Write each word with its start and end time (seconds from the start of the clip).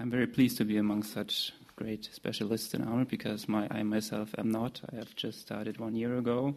I'm 0.00 0.10
very 0.10 0.26
pleased 0.26 0.56
to 0.56 0.64
be 0.64 0.76
among 0.76 1.04
such 1.04 1.52
great 1.76 2.08
specialists 2.12 2.74
in 2.74 2.82
armor 2.82 3.04
because 3.04 3.48
my, 3.48 3.68
I 3.70 3.84
myself 3.84 4.34
am 4.36 4.50
not. 4.50 4.80
I 4.92 4.96
have 4.96 5.14
just 5.14 5.40
started 5.40 5.78
one 5.78 5.94
year 5.94 6.18
ago, 6.18 6.56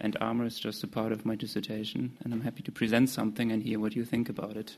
and 0.00 0.18
armor 0.20 0.44
is 0.44 0.60
just 0.60 0.84
a 0.84 0.86
part 0.86 1.10
of 1.10 1.24
my 1.24 1.34
dissertation, 1.34 2.18
and 2.22 2.34
I'm 2.34 2.42
happy 2.42 2.62
to 2.62 2.70
present 2.70 3.08
something 3.08 3.50
and 3.50 3.62
hear 3.62 3.80
what 3.80 3.96
you 3.96 4.04
think 4.04 4.28
about 4.28 4.58
it 4.58 4.76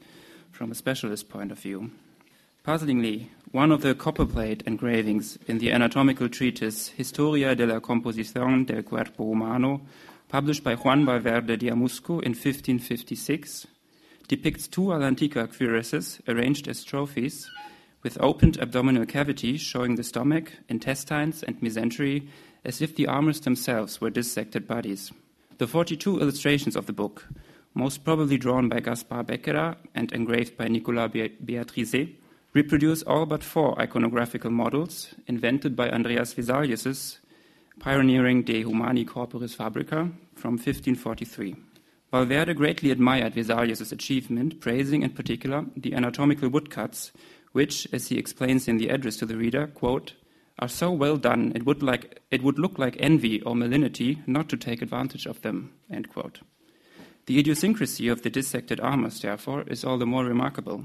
from 0.53 0.71
a 0.71 0.77
specialist 0.77 1.29
point 1.29 1.51
of 1.51 1.59
view. 1.59 1.91
Puzzlingly, 2.63 3.31
one 3.51 3.73
of 3.73 3.83
the 3.83 3.95
copperplate 3.97 4.63
engravings 4.67 5.37
in 5.49 5.59
the 5.59 5.73
anatomical 5.73 6.29
treatise 6.29 6.89
Historia 6.97 7.57
de 7.57 7.67
la 7.67 7.81
Composición 7.81 8.67
del 8.67 8.85
Cuerpo 8.85 9.25
Humano, 9.25 9.81
published 10.29 10.63
by 10.63 10.77
Juan 10.77 11.05
Valverde 11.05 11.57
de 11.57 11.71
Amusco 11.71 12.23
in 12.23 12.35
1556, 12.35 13.67
depicts 14.29 14.69
two 14.69 14.93
all'antica 14.93 15.49
cuirasses 15.49 16.21
arranged 16.29 16.69
as 16.69 16.85
trophies 16.85 17.51
with 18.07 18.23
opened 18.23 18.57
abdominal 18.59 19.05
cavities 19.05 19.61
showing 19.61 19.97
the 19.97 20.05
stomach, 20.05 20.53
intestines, 20.69 21.43
and 21.43 21.61
mesentery 21.61 22.29
as 22.65 22.81
if 22.81 22.95
the 22.95 23.09
armors 23.09 23.41
themselves 23.41 24.01
were 24.01 24.11
dissected 24.11 24.65
bodies. 24.65 25.11
The 25.59 25.67
42 25.67 26.21
illustrations 26.21 26.77
of 26.77 26.87
the 26.87 26.93
book, 26.93 27.27
most 27.75 28.05
probably 28.05 28.39
drawn 28.39 28.69
by 28.69 28.79
Gaspar 28.79 29.25
Becerra 29.25 29.75
and 29.93 30.13
engraved 30.13 30.57
by 30.57 30.69
Nicolas 30.69 31.11
Beatrizet, 31.11 32.15
reproduce 32.53 33.03
all 33.03 33.27
but 33.27 33.43
four 33.43 33.75
iconographical 33.75 34.53
models 34.53 35.13
invented 35.27 35.75
by 35.75 35.91
Andreas 35.91 36.33
Vesalius's 36.33 37.19
pioneering 37.81 38.45
De 38.45 38.63
Humani 38.63 39.05
Corporis 39.05 39.57
Fabrica 39.57 40.13
from 40.37 40.53
1543. 40.53 41.57
Valverde 42.13 42.55
greatly 42.55 42.93
admired 42.93 43.35
Vesalius's 43.35 43.91
achievement, 43.91 44.61
praising 44.61 45.03
in 45.03 45.11
particular 45.11 45.67
the 45.77 45.93
anatomical 45.93 46.49
woodcuts, 46.49 47.11
which, 47.57 47.89
as 47.91 48.09
he 48.09 48.19
explains 48.19 48.69
in 48.69 48.77
the 48.77 48.91
address 48.91 49.17
to 49.17 49.25
the 49.25 49.37
reader, 49.37 49.67
quote, 49.67 50.13
are 50.59 50.69
so 50.69 50.91
well 50.91 51.17
done 51.17 51.53
it 51.55 51.65
would, 51.65 51.83
like, 51.83 52.21
it 52.31 52.43
would 52.43 52.59
look 52.59 52.79
like 52.79 52.97
envy 52.99 53.41
or 53.41 53.57
malignity 53.57 54.23
not 54.27 54.47
to 54.51 54.59
take 54.59 54.83
advantage 54.83 55.25
of 55.25 55.41
them. 55.41 55.73
End 55.91 56.11
quote. 56.11 56.41
The 57.25 57.39
idiosyncrasy 57.39 58.09
of 58.09 58.21
the 58.21 58.29
dissected 58.29 58.79
armors, 58.79 59.23
therefore, 59.23 59.63
is 59.69 59.85
all 59.85 59.97
the 59.97 60.05
more 60.05 60.27
remarkable. 60.27 60.85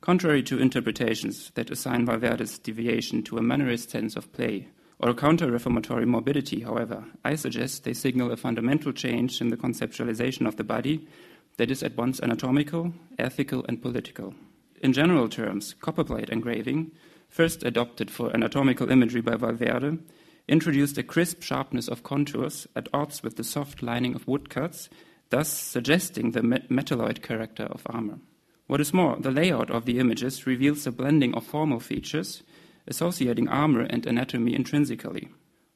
Contrary 0.00 0.44
to 0.44 0.60
interpretations 0.60 1.50
that 1.56 1.72
assign 1.72 2.06
Valverde's 2.06 2.56
deviation 2.60 3.24
to 3.24 3.38
a 3.38 3.42
mannerist 3.42 3.90
sense 3.90 4.14
of 4.14 4.32
play 4.32 4.68
or 5.00 5.10
a 5.10 5.14
counter 5.14 5.50
reformatory 5.50 6.06
morbidity, 6.06 6.60
however, 6.60 7.04
I 7.24 7.34
suggest 7.34 7.82
they 7.82 7.94
signal 7.94 8.30
a 8.30 8.36
fundamental 8.36 8.92
change 8.92 9.40
in 9.40 9.48
the 9.48 9.56
conceptualization 9.56 10.46
of 10.46 10.54
the 10.54 10.64
body 10.64 11.08
that 11.56 11.72
is 11.72 11.82
at 11.82 11.96
once 11.96 12.20
anatomical, 12.20 12.94
ethical, 13.18 13.64
and 13.68 13.82
political. 13.82 14.34
In 14.82 14.92
general 14.92 15.28
terms, 15.28 15.74
copperplate 15.80 16.28
engraving, 16.28 16.90
first 17.28 17.62
adopted 17.62 18.10
for 18.10 18.34
anatomical 18.34 18.90
imagery 18.90 19.20
by 19.20 19.36
Valverde, 19.36 19.98
introduced 20.48 20.98
a 20.98 21.04
crisp 21.04 21.42
sharpness 21.42 21.86
of 21.86 22.02
contours 22.02 22.66
at 22.74 22.88
odds 22.92 23.22
with 23.22 23.36
the 23.36 23.44
soft 23.44 23.80
lining 23.80 24.16
of 24.16 24.26
woodcuts, 24.26 24.90
thus 25.30 25.48
suggesting 25.48 26.32
the 26.32 26.40
metalloid 26.40 27.22
character 27.22 27.64
of 27.64 27.86
armor. 27.86 28.18
What 28.66 28.80
is 28.80 28.92
more, 28.92 29.16
the 29.16 29.30
layout 29.30 29.70
of 29.70 29.84
the 29.84 30.00
images 30.00 30.46
reveals 30.46 30.86
a 30.86 30.92
blending 30.92 31.34
of 31.34 31.44
formal 31.44 31.78
features 31.78 32.42
associating 32.88 33.48
armor 33.48 33.82
and 33.82 34.04
anatomy 34.06 34.54
intrinsically. 34.54 35.28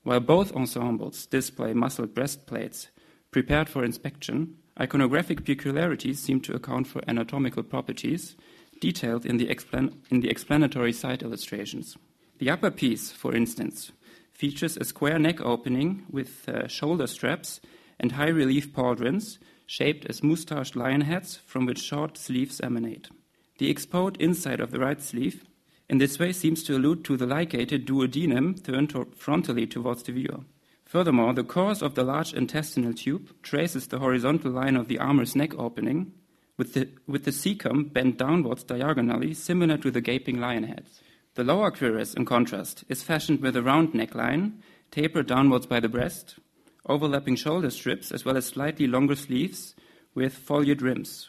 While 0.02 0.20
both 0.20 0.52
ensembles 0.54 1.26
display 1.26 1.72
muscled 1.72 2.14
breastplates 2.14 2.88
prepared 3.30 3.68
for 3.68 3.84
inspection, 3.84 4.56
iconographic 4.78 5.44
peculiarities 5.44 6.18
seem 6.18 6.40
to 6.40 6.54
account 6.54 6.88
for 6.88 7.02
anatomical 7.06 7.62
properties 7.62 8.36
detailed 8.80 9.26
in 9.26 9.36
the, 9.36 9.46
explan- 9.46 9.94
in 10.10 10.20
the 10.20 10.30
explanatory 10.30 10.92
side 10.92 11.22
illustrations. 11.22 11.96
The 12.38 12.50
upper 12.50 12.70
piece, 12.70 13.12
for 13.12 13.34
instance, 13.34 13.92
features 14.32 14.76
a 14.76 14.84
square 14.84 15.18
neck 15.18 15.40
opening 15.40 16.04
with 16.10 16.48
uh, 16.48 16.68
shoulder 16.68 17.06
straps 17.06 17.60
and 17.98 18.12
high 18.12 18.28
relief 18.28 18.72
pauldrons 18.72 19.38
shaped 19.66 20.06
as 20.06 20.22
moustached 20.22 20.76
lion 20.76 21.00
heads 21.00 21.40
from 21.46 21.66
which 21.66 21.80
short 21.80 22.18
sleeves 22.18 22.60
emanate. 22.60 23.08
The 23.58 23.70
exposed 23.70 24.18
inside 24.18 24.60
of 24.60 24.70
the 24.70 24.78
right 24.78 25.00
sleeve 25.00 25.44
in 25.88 25.98
this 25.98 26.18
way 26.18 26.32
seems 26.32 26.62
to 26.64 26.76
allude 26.76 27.04
to 27.04 27.16
the 27.16 27.26
ligated 27.26 27.86
duodenum 27.86 28.62
turned 28.62 28.90
to 28.90 29.06
frontally 29.06 29.70
towards 29.70 30.02
the 30.02 30.12
viewer. 30.12 30.40
Furthermore, 30.84 31.32
the 31.32 31.44
course 31.44 31.82
of 31.82 31.94
the 31.94 32.04
large 32.04 32.32
intestinal 32.32 32.92
tube 32.92 33.30
traces 33.42 33.86
the 33.86 33.98
horizontal 33.98 34.50
line 34.50 34.76
of 34.76 34.88
the 34.88 34.98
armor's 34.98 35.34
neck 35.34 35.52
opening, 35.58 36.12
with 36.56 36.74
the, 36.74 36.88
with 37.06 37.24
the 37.24 37.30
cecum 37.30 37.92
bent 37.92 38.18
downwards 38.18 38.64
diagonally, 38.64 39.34
similar 39.34 39.76
to 39.78 39.90
the 39.90 40.00
gaping 40.00 40.40
lion 40.40 40.64
heads. 40.64 41.00
The 41.34 41.44
lower 41.44 41.70
cuirass, 41.70 42.14
in 42.14 42.24
contrast, 42.24 42.84
is 42.88 43.02
fashioned 43.02 43.40
with 43.40 43.56
a 43.56 43.62
round 43.62 43.92
neckline, 43.92 44.60
tapered 44.90 45.26
downwards 45.26 45.66
by 45.66 45.80
the 45.80 45.88
breast, 45.88 46.36
overlapping 46.88 47.36
shoulder 47.36 47.70
strips, 47.70 48.10
as 48.10 48.24
well 48.24 48.36
as 48.36 48.46
slightly 48.46 48.86
longer 48.86 49.16
sleeves 49.16 49.74
with 50.14 50.46
foliate 50.46 50.80
rims. 50.80 51.28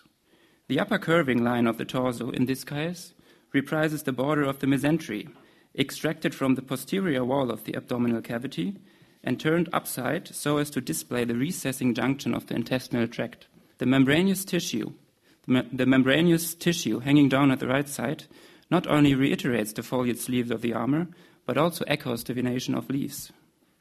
The 0.70 0.80
upper 0.80 0.98
curving 0.98 1.44
line 1.44 1.68
of 1.68 1.78
the 1.78 1.86
torso, 1.86 2.30
in 2.30 2.46
this 2.46 2.64
case, 2.64 3.14
reprises 3.54 4.04
the 4.04 4.14
border 4.14 4.44
of 4.44 4.60
the 4.60 4.68
mesentery, 4.68 5.30
extracted 5.78 6.34
from 6.34 6.56
the 6.56 6.62
posterior 6.62 7.24
wall 7.24 7.52
of 7.52 7.66
the 7.66 7.76
abdominal 7.76 8.22
cavity 8.22 8.78
and 9.24 9.40
turned 9.40 9.70
upside 9.74 10.28
so 10.34 10.58
as 10.58 10.70
to 10.70 10.82
display 10.82 11.26
the 11.26 11.36
recessing 11.36 11.94
junction 11.94 12.34
of 12.34 12.48
the 12.48 12.56
intestinal 12.56 13.08
tract. 13.08 13.48
The 13.78 13.86
membranous 13.86 14.46
tissue, 14.46 14.94
the 15.48 15.86
membranous 15.86 16.54
tissue 16.54 17.00
hanging 17.00 17.30
down 17.30 17.52
at 17.52 17.60
the 17.60 17.68
right 17.68 17.88
side, 17.88 18.26
not 18.70 18.86
only 18.88 19.16
reiterates 19.16 19.74
the 19.74 19.82
foliate 19.82 20.18
sleeves 20.18 20.52
of 20.52 20.62
the 20.62 20.74
armor, 20.74 21.08
but 21.46 21.58
also 21.58 21.86
echoes 21.88 22.24
the 22.24 22.34
venation 22.34 22.76
of 22.76 22.90
leaves. 22.90 23.32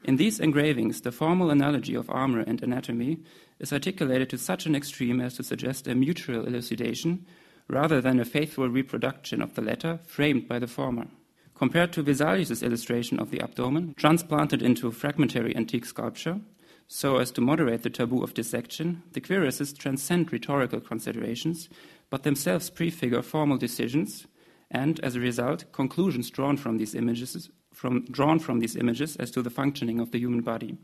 In 0.03 0.15
these 0.15 0.39
engravings, 0.39 1.01
the 1.01 1.11
formal 1.11 1.49
analogy 1.49 1.93
of 1.95 2.09
armor 2.09 2.39
and 2.39 2.61
anatomy 2.63 3.19
is 3.59 3.73
articulated 3.73 4.29
to 4.29 4.37
such 4.37 4.65
an 4.65 4.75
extreme 4.75 5.19
as 5.19 5.35
to 5.35 5.43
suggest 5.43 5.87
a 5.87 5.95
mutual 5.95 6.47
elucidation 6.47 7.25
rather 7.67 7.99
than 7.99 8.19
a 8.19 8.25
faithful 8.25 8.69
reproduction 8.69 9.41
of 9.41 9.55
the 9.55 9.61
latter 9.61 9.99
framed 10.05 10.47
by 10.47 10.59
the 10.59 10.67
former. 10.67 11.07
Compared 11.55 11.91
to 11.91 12.03
Vesalius's 12.03 12.63
illustration 12.63 13.19
of 13.19 13.31
the 13.31 13.41
abdomen, 13.41 13.95
transplanted 13.97 14.61
into 14.61 14.91
fragmentary 14.91 15.55
antique 15.55 15.85
sculpture, 15.85 16.39
so 16.87 17.17
as 17.17 17.31
to 17.31 17.41
moderate 17.41 17.83
the 17.83 17.89
taboo 17.89 18.23
of 18.23 18.33
dissection, 18.33 19.03
the 19.11 19.21
cuirasses 19.21 19.73
transcend 19.73 20.31
rhetorical 20.31 20.79
considerations, 20.79 21.69
but 22.09 22.23
themselves 22.23 22.69
prefigure 22.69 23.21
formal 23.21 23.57
decisions, 23.57 24.25
and 24.71 24.99
as 25.01 25.15
a 25.15 25.19
result, 25.19 25.71
conclusions 25.71 26.29
drawn 26.29 26.57
from 26.57 26.77
these 26.77 26.95
images 26.95 27.49
from, 27.73 28.05
drawn 28.05 28.39
from 28.39 28.59
these 28.59 28.75
images 28.75 29.15
as 29.17 29.29
to 29.31 29.41
the 29.43 29.51
functioning 29.51 29.99
of 29.99 30.11
the 30.11 30.19
human 30.19 30.41
body. 30.41 30.77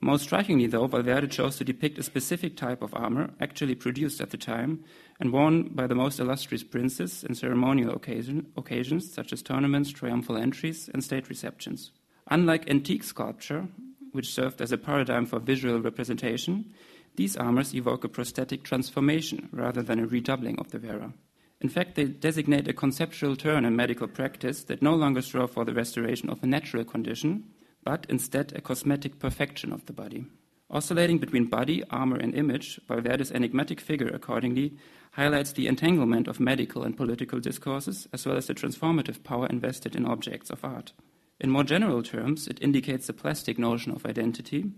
Most 0.00 0.24
strikingly, 0.24 0.66
though, 0.66 0.88
Valverde 0.88 1.28
chose 1.28 1.56
to 1.58 1.64
depict 1.64 1.98
a 1.98 2.02
specific 2.02 2.56
type 2.56 2.82
of 2.82 2.92
armor 2.92 3.30
actually 3.40 3.76
produced 3.76 4.20
at 4.20 4.30
the 4.30 4.36
time 4.36 4.82
and 5.20 5.32
worn 5.32 5.68
by 5.68 5.86
the 5.86 5.94
most 5.94 6.18
illustrious 6.18 6.64
princes 6.64 7.22
in 7.22 7.36
ceremonial 7.36 7.94
occasion, 7.94 8.48
occasions 8.56 9.12
such 9.12 9.32
as 9.32 9.42
tournaments, 9.42 9.92
triumphal 9.92 10.36
entries, 10.36 10.90
and 10.92 11.04
state 11.04 11.28
receptions. 11.28 11.92
Unlike 12.28 12.68
antique 12.68 13.04
sculpture, 13.04 13.68
which 14.12 14.32
served 14.32 14.60
as 14.60 14.72
a 14.72 14.78
paradigm 14.78 15.26
for 15.26 15.40
visual 15.40 15.80
representation, 15.80 16.72
these 17.16 17.36
armors 17.36 17.74
evoke 17.74 18.04
a 18.04 18.08
prosthetic 18.08 18.62
transformation 18.62 19.48
rather 19.52 19.82
than 19.82 19.98
a 19.98 20.06
redoubling 20.06 20.58
of 20.58 20.70
the 20.70 20.78
wearer. 20.78 21.12
In 21.60 21.68
fact, 21.68 21.94
they 21.94 22.06
designate 22.06 22.66
a 22.68 22.72
conceptual 22.72 23.36
turn 23.36 23.64
in 23.64 23.76
medical 23.76 24.08
practice 24.08 24.64
that 24.64 24.82
no 24.82 24.94
longer 24.94 25.22
strive 25.22 25.50
for 25.50 25.64
the 25.64 25.74
restoration 25.74 26.28
of 26.30 26.42
a 26.42 26.46
natural 26.46 26.84
condition, 26.84 27.44
but 27.84 28.06
instead 28.08 28.52
a 28.54 28.60
cosmetic 28.60 29.18
perfection 29.18 29.72
of 29.72 29.86
the 29.86 29.92
body. 29.92 30.26
Oscillating 30.70 31.18
between 31.18 31.44
body, 31.44 31.84
armor, 31.90 32.16
and 32.16 32.34
image, 32.34 32.80
Valverde's 32.88 33.30
enigmatic 33.30 33.78
figure, 33.78 34.08
accordingly, 34.08 34.74
highlights 35.12 35.52
the 35.52 35.66
entanglement 35.66 36.26
of 36.26 36.40
medical 36.40 36.82
and 36.82 36.96
political 36.96 37.38
discourses, 37.40 38.08
as 38.12 38.24
well 38.24 38.38
as 38.38 38.46
the 38.46 38.54
transformative 38.54 39.22
power 39.22 39.46
invested 39.48 39.94
in 39.94 40.06
objects 40.06 40.48
of 40.48 40.64
art. 40.64 40.92
In 41.42 41.50
more 41.50 41.64
general 41.64 42.04
terms, 42.04 42.46
it 42.46 42.62
indicates 42.62 43.08
a 43.08 43.12
plastic 43.12 43.58
notion 43.58 43.90
of 43.90 44.06
identity 44.06 44.70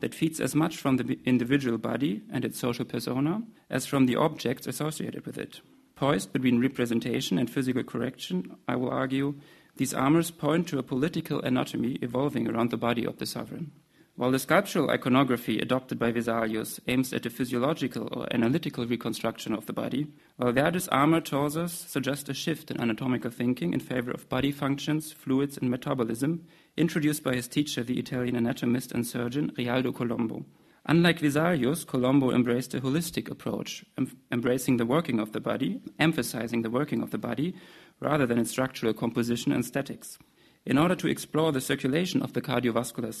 that 0.00 0.14
feeds 0.14 0.38
as 0.38 0.54
much 0.54 0.76
from 0.76 0.98
the 0.98 1.18
individual 1.24 1.78
body 1.78 2.22
and 2.30 2.44
its 2.44 2.58
social 2.58 2.84
persona 2.84 3.42
as 3.70 3.86
from 3.86 4.04
the 4.04 4.16
objects 4.16 4.66
associated 4.66 5.24
with 5.24 5.38
it. 5.38 5.62
Poised 5.96 6.32
between 6.32 6.60
representation 6.60 7.38
and 7.38 7.48
physical 7.48 7.82
correction, 7.82 8.54
I 8.68 8.76
will 8.76 8.90
argue, 8.90 9.34
these 9.76 9.94
armors 9.94 10.30
point 10.30 10.68
to 10.68 10.78
a 10.78 10.82
political 10.82 11.40
anatomy 11.40 11.98
evolving 12.02 12.48
around 12.48 12.70
the 12.70 12.76
body 12.76 13.06
of 13.06 13.16
the 13.16 13.24
sovereign. 13.24 13.72
While 14.20 14.32
the 14.32 14.38
sculptural 14.38 14.90
iconography 14.90 15.60
adopted 15.60 15.98
by 15.98 16.12
Vesalius 16.12 16.78
aims 16.86 17.14
at 17.14 17.24
a 17.24 17.30
physiological 17.30 18.06
or 18.12 18.26
analytical 18.30 18.84
reconstruction 18.84 19.54
of 19.54 19.64
the 19.64 19.72
body, 19.72 20.08
Valverde's 20.38 20.88
armor 20.88 21.22
torsos 21.22 21.72
suggest 21.72 22.28
a 22.28 22.34
shift 22.34 22.70
in 22.70 22.78
anatomical 22.78 23.30
thinking 23.30 23.72
in 23.72 23.80
favor 23.80 24.10
of 24.10 24.28
body 24.28 24.52
functions, 24.52 25.10
fluids, 25.10 25.56
and 25.56 25.70
metabolism, 25.70 26.44
introduced 26.76 27.24
by 27.24 27.34
his 27.34 27.48
teacher, 27.48 27.82
the 27.82 27.98
Italian 27.98 28.36
anatomist 28.36 28.92
and 28.92 29.06
surgeon 29.06 29.52
Realdo 29.56 29.90
Colombo. 29.90 30.44
Unlike 30.84 31.20
Vesalius, 31.20 31.86
Colombo 31.86 32.30
embraced 32.30 32.74
a 32.74 32.80
holistic 32.82 33.30
approach, 33.30 33.86
em- 33.96 34.18
embracing 34.30 34.76
the 34.76 34.84
working 34.84 35.18
of 35.18 35.32
the 35.32 35.40
body, 35.40 35.80
emphasizing 35.98 36.60
the 36.60 36.68
working 36.68 37.00
of 37.02 37.10
the 37.10 37.16
body, 37.16 37.54
rather 38.00 38.26
than 38.26 38.38
its 38.38 38.50
structural 38.50 38.92
composition 38.92 39.50
and 39.50 39.64
statics. 39.64 40.18
In 40.66 40.78
order 40.78 40.94
to 40.96 41.08
explore 41.08 41.52
the 41.52 41.60
circulation 41.60 42.22
of 42.22 42.32
the 42.32 42.42
cardiovascular 42.42 43.14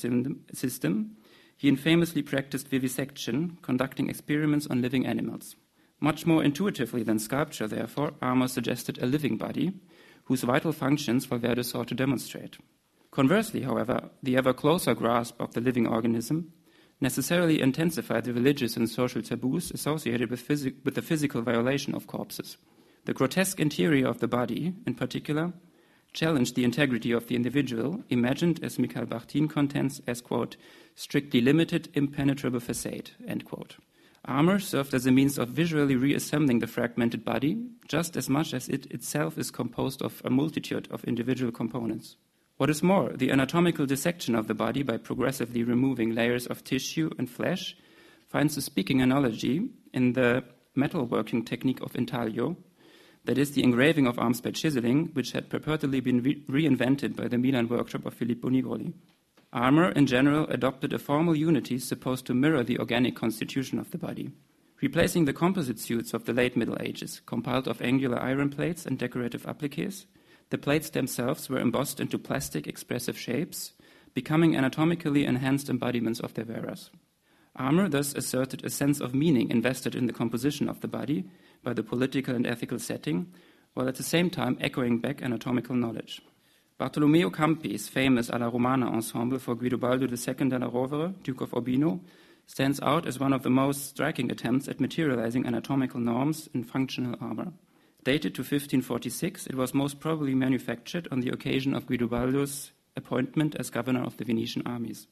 system, 0.54 1.16
he 1.56 1.68
infamously 1.68 2.22
practiced 2.22 2.68
vivisection, 2.68 3.58
conducting 3.62 4.08
experiments 4.08 4.66
on 4.68 4.82
living 4.82 5.06
animals. 5.06 5.56
Much 6.00 6.26
more 6.26 6.42
intuitively 6.42 7.02
than 7.02 7.18
sculpture, 7.18 7.66
therefore, 7.66 8.12
Armour 8.22 8.48
suggested 8.48 8.98
a 8.98 9.06
living 9.06 9.36
body, 9.36 9.72
whose 10.24 10.42
vital 10.42 10.72
functions 10.72 11.26
Valverde 11.26 11.62
sought 11.62 11.88
to 11.88 11.94
demonstrate. 11.94 12.56
Conversely, 13.10 13.62
however, 13.62 14.10
the 14.22 14.36
ever 14.36 14.52
closer 14.52 14.94
grasp 14.94 15.40
of 15.40 15.52
the 15.52 15.60
living 15.60 15.86
organism 15.86 16.52
necessarily 17.00 17.60
intensified 17.60 18.24
the 18.24 18.32
religious 18.32 18.76
and 18.76 18.88
social 18.88 19.22
taboos 19.22 19.70
associated 19.70 20.30
with, 20.30 20.48
with 20.48 20.94
the 20.94 21.02
physical 21.02 21.42
violation 21.42 21.94
of 21.94 22.06
corpses. 22.06 22.56
The 23.06 23.14
grotesque 23.14 23.58
interior 23.58 24.06
of 24.06 24.20
the 24.20 24.28
body, 24.28 24.74
in 24.86 24.94
particular, 24.94 25.52
challenged 26.12 26.54
the 26.54 26.64
integrity 26.64 27.12
of 27.12 27.26
the 27.28 27.36
individual, 27.36 28.02
imagined, 28.10 28.62
as 28.62 28.78
Mikhail 28.78 29.06
Bakhtin 29.06 29.48
contends, 29.48 30.00
as, 30.06 30.20
quote, 30.20 30.56
strictly 30.94 31.40
limited, 31.40 31.88
impenetrable 31.94 32.60
facade, 32.60 33.10
end 33.26 33.44
quote. 33.44 33.76
Armour 34.24 34.58
served 34.58 34.92
as 34.92 35.06
a 35.06 35.10
means 35.10 35.38
of 35.38 35.48
visually 35.48 35.96
reassembling 35.96 36.58
the 36.58 36.66
fragmented 36.66 37.24
body, 37.24 37.56
just 37.88 38.16
as 38.16 38.28
much 38.28 38.52
as 38.52 38.68
it 38.68 38.86
itself 38.86 39.38
is 39.38 39.50
composed 39.50 40.02
of 40.02 40.20
a 40.24 40.30
multitude 40.30 40.88
of 40.90 41.04
individual 41.04 41.50
components. 41.50 42.16
What 42.58 42.68
is 42.68 42.82
more, 42.82 43.14
the 43.14 43.30
anatomical 43.30 43.86
dissection 43.86 44.34
of 44.34 44.46
the 44.46 44.54
body 44.54 44.82
by 44.82 44.98
progressively 44.98 45.62
removing 45.62 46.14
layers 46.14 46.46
of 46.46 46.62
tissue 46.62 47.10
and 47.16 47.30
flesh 47.30 47.74
finds 48.28 48.56
a 48.56 48.62
speaking 48.62 49.00
analogy 49.00 49.70
in 49.94 50.12
the 50.12 50.44
metalworking 50.76 51.46
technique 51.46 51.80
of 51.80 51.96
intaglio, 51.96 52.56
that 53.24 53.38
is, 53.38 53.52
the 53.52 53.62
engraving 53.62 54.06
of 54.06 54.18
arms 54.18 54.40
by 54.40 54.50
chiseling, 54.50 55.10
which 55.12 55.32
had 55.32 55.48
purportedly 55.48 56.02
been 56.02 56.22
re- 56.22 56.42
reinvented 56.48 57.16
by 57.16 57.28
the 57.28 57.38
Milan 57.38 57.68
workshop 57.68 58.06
of 58.06 58.14
Filippo 58.14 58.48
Negroli. 58.48 58.92
Armour, 59.52 59.90
in 59.90 60.06
general, 60.06 60.46
adopted 60.48 60.92
a 60.92 60.98
formal 60.98 61.34
unity 61.34 61.78
supposed 61.78 62.24
to 62.26 62.34
mirror 62.34 62.62
the 62.62 62.78
organic 62.78 63.16
constitution 63.16 63.78
of 63.78 63.90
the 63.90 63.98
body. 63.98 64.30
Replacing 64.80 65.24
the 65.24 65.32
composite 65.32 65.78
suits 65.78 66.14
of 66.14 66.24
the 66.24 66.32
late 66.32 66.56
Middle 66.56 66.78
Ages, 66.80 67.20
compiled 67.26 67.68
of 67.68 67.82
angular 67.82 68.18
iron 68.18 68.48
plates 68.48 68.86
and 68.86 68.98
decorative 68.98 69.44
appliques, 69.46 70.06
the 70.50 70.58
plates 70.58 70.90
themselves 70.90 71.48
were 71.48 71.58
embossed 71.58 72.00
into 72.00 72.18
plastic 72.18 72.66
expressive 72.66 73.18
shapes, 73.18 73.72
becoming 74.14 74.56
anatomically 74.56 75.24
enhanced 75.24 75.68
embodiments 75.68 76.20
of 76.20 76.34
their 76.34 76.46
wearers. 76.46 76.90
Armour 77.56 77.88
thus 77.88 78.14
asserted 78.14 78.64
a 78.64 78.70
sense 78.70 79.00
of 79.00 79.14
meaning 79.14 79.50
invested 79.50 79.94
in 79.94 80.06
the 80.06 80.12
composition 80.12 80.68
of 80.68 80.80
the 80.80 80.88
body 80.88 81.28
by 81.62 81.72
the 81.72 81.82
political 81.82 82.34
and 82.34 82.46
ethical 82.46 82.78
setting, 82.78 83.32
while 83.74 83.88
at 83.88 83.96
the 83.96 84.02
same 84.02 84.30
time 84.30 84.58
echoing 84.60 84.98
back 84.98 85.22
anatomical 85.22 85.74
knowledge. 85.74 86.22
Bartolomeo 86.78 87.30
Campi's 87.30 87.88
famous 87.88 88.30
Alla 88.30 88.48
Romana 88.48 88.86
ensemble 88.86 89.38
for 89.38 89.54
Guidobaldo 89.54 90.08
II 90.08 90.48
della 90.48 90.68
Rovere, 90.70 91.14
Duke 91.22 91.42
of 91.42 91.54
Urbino, 91.54 92.00
stands 92.46 92.80
out 92.80 93.06
as 93.06 93.20
one 93.20 93.32
of 93.32 93.42
the 93.42 93.50
most 93.50 93.90
striking 93.90 94.30
attempts 94.30 94.66
at 94.66 94.80
materializing 94.80 95.46
anatomical 95.46 96.00
norms 96.00 96.48
in 96.54 96.64
functional 96.64 97.16
armor. 97.20 97.52
Dated 98.02 98.34
to 98.34 98.40
1546, 98.40 99.46
it 99.46 99.54
was 99.54 99.74
most 99.74 100.00
probably 100.00 100.34
manufactured 100.34 101.06
on 101.12 101.20
the 101.20 101.28
occasion 101.28 101.74
of 101.74 101.86
Guidobaldo's 101.86 102.72
appointment 102.96 103.54
as 103.56 103.68
governor 103.68 104.02
of 104.02 104.16
the 104.16 104.24
Venetian 104.24 104.62
armies. 104.64 105.06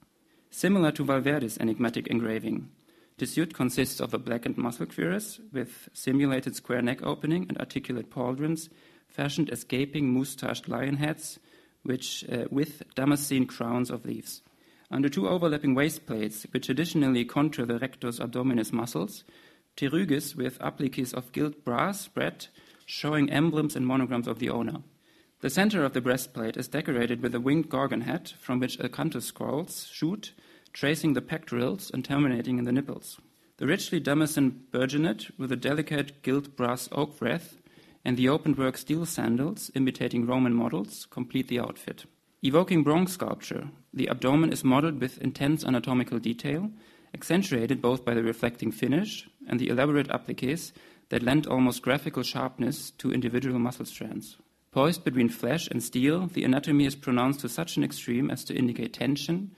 Similar 0.50 0.92
to 0.92 1.04
Valverde's 1.04 1.58
enigmatic 1.58 2.06
engraving, 2.06 2.70
the 3.18 3.26
suit 3.26 3.52
consists 3.52 4.00
of 4.00 4.14
a 4.14 4.18
blackened 4.18 4.56
muscle 4.56 4.86
cuirass 4.86 5.40
with 5.52 5.88
simulated 5.92 6.54
square 6.54 6.82
neck 6.82 7.02
opening 7.02 7.46
and 7.48 7.58
articulate 7.58 8.10
pauldrons, 8.10 8.68
fashioned 9.08 9.50
as 9.50 9.64
gaping 9.64 10.12
moustached 10.12 10.68
lion 10.68 10.96
heads, 10.96 11.38
which 11.82 12.24
uh, 12.30 12.44
with 12.50 12.82
damascene 12.94 13.46
crowns 13.46 13.90
of 13.90 14.04
leaves. 14.04 14.42
Under 14.90 15.08
two 15.08 15.28
overlapping 15.28 15.74
waist 15.74 16.06
plates, 16.06 16.46
which 16.52 16.68
additionally 16.68 17.24
contour 17.24 17.66
the 17.66 17.78
rectus 17.78 18.20
abdominis 18.20 18.72
muscles, 18.72 19.24
pteryges 19.76 20.34
with 20.34 20.58
appliques 20.60 21.12
of 21.12 21.32
gilt 21.32 21.64
brass 21.64 22.00
spread, 22.00 22.46
showing 22.86 23.30
emblems 23.30 23.76
and 23.76 23.86
monograms 23.86 24.28
of 24.28 24.38
the 24.38 24.48
owner. 24.48 24.78
The 25.40 25.50
center 25.50 25.84
of 25.84 25.92
the 25.92 26.00
breastplate 26.00 26.56
is 26.56 26.68
decorated 26.68 27.22
with 27.22 27.34
a 27.34 27.40
winged 27.40 27.68
gorgon 27.68 28.00
head 28.02 28.32
from 28.40 28.60
which 28.60 28.78
acanthus 28.78 29.22
scrolls 29.22 29.86
shoot 29.90 30.32
tracing 30.78 31.14
the 31.14 31.20
pectorals 31.20 31.90
and 31.92 32.04
terminating 32.04 32.56
in 32.56 32.64
the 32.64 32.70
nipples. 32.70 33.18
The 33.56 33.66
richly 33.66 34.00
damascened 34.00 34.70
burgonet 34.70 35.26
with 35.36 35.50
a 35.50 35.56
delicate 35.56 36.22
gilt 36.22 36.54
brass 36.54 36.88
oak 36.92 37.20
wreath 37.20 37.58
and 38.04 38.16
the 38.16 38.26
openwork 38.26 38.76
steel 38.76 39.04
sandals 39.04 39.72
imitating 39.74 40.24
Roman 40.24 40.54
models 40.54 41.08
complete 41.10 41.48
the 41.48 41.58
outfit. 41.58 42.04
Evoking 42.42 42.84
bronze 42.84 43.12
sculpture, 43.12 43.70
the 43.92 44.08
abdomen 44.08 44.52
is 44.52 44.62
modeled 44.62 45.00
with 45.00 45.18
intense 45.18 45.64
anatomical 45.64 46.20
detail, 46.20 46.70
accentuated 47.12 47.82
both 47.82 48.04
by 48.04 48.14
the 48.14 48.22
reflecting 48.22 48.70
finish 48.70 49.28
and 49.48 49.58
the 49.58 49.70
elaborate 49.70 50.06
appliques 50.10 50.70
that 51.08 51.24
lend 51.24 51.48
almost 51.48 51.82
graphical 51.82 52.22
sharpness 52.22 52.92
to 52.98 53.12
individual 53.12 53.58
muscle 53.58 53.84
strands. 53.84 54.36
Poised 54.70 55.02
between 55.02 55.28
flesh 55.28 55.66
and 55.66 55.82
steel, 55.82 56.28
the 56.28 56.44
anatomy 56.44 56.86
is 56.86 56.94
pronounced 56.94 57.40
to 57.40 57.48
such 57.48 57.76
an 57.76 57.82
extreme 57.82 58.30
as 58.30 58.44
to 58.44 58.54
indicate 58.54 58.92
tension 58.92 59.50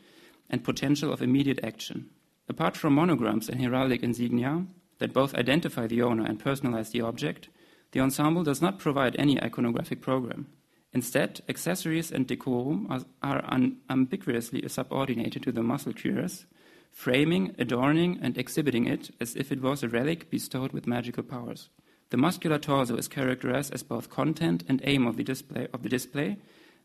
and 0.51 0.65
potential 0.65 1.13
of 1.13 1.23
immediate 1.23 1.61
action. 1.63 2.11
Apart 2.49 2.77
from 2.77 2.95
monograms 2.95 3.49
and 3.49 3.61
heraldic 3.61 4.03
insignia 4.03 4.67
that 4.99 5.13
both 5.13 5.35
identify 5.35 5.87
the 5.87 6.03
owner 6.03 6.25
and 6.25 6.43
personalize 6.43 6.91
the 6.91 7.01
object, 7.01 7.49
the 7.93 8.01
ensemble 8.01 8.43
does 8.43 8.61
not 8.61 8.79
provide 8.79 9.17
any 9.19 9.37
iconographic 9.37 10.01
program. 10.01 10.47
Instead, 10.93 11.41
accessories 11.49 12.11
and 12.11 12.27
decorum 12.27 12.87
are, 12.91 13.01
are 13.23 13.45
unambiguously 13.49 14.67
subordinated 14.69 15.43
to 15.43 15.53
the 15.53 15.63
muscle 15.63 15.93
cuirass, 15.93 16.47
framing, 16.91 17.55
adorning, 17.59 18.19
and 18.21 18.37
exhibiting 18.37 18.87
it 18.87 19.15
as 19.21 19.37
if 19.37 19.53
it 19.53 19.63
was 19.63 19.83
a 19.83 19.89
relic 19.89 20.31
bestowed 20.31 20.73
with 20.73 20.87
magical 20.87 21.23
powers. 21.23 21.69
The 22.11 22.17
muscular 22.17 22.59
torso 22.59 22.97
is 22.97 23.07
characterized 23.07 23.73
as 23.73 23.85
both 23.85 24.11
content 24.11 24.65
and 24.69 24.81
aim 24.85 25.07
of 25.07 25.17
the 25.17 25.23
display, 25.23 25.69
of 25.73 25.85
the 25.85 25.89
display 25.89 26.39